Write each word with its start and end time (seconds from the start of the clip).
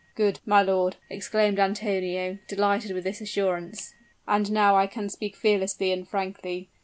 "Good, 0.15 0.39
my 0.47 0.63
lord!" 0.63 0.95
exclaimed 1.11 1.59
Antonio, 1.59 2.39
delighted 2.47 2.91
with 2.93 3.03
this 3.03 3.21
assurance; 3.21 3.93
"and 4.27 4.51
now 4.51 4.75
I 4.75 4.87
can 4.87 5.09
speak 5.09 5.35
fearlessly 5.35 5.91
and 5.91 6.07
frankly. 6.09 6.69